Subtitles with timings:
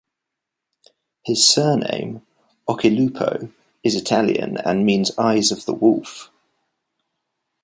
[1.23, 2.23] His surname,
[2.67, 3.51] Occhilupo,
[3.83, 6.31] is Italian and means eyes of the wolf.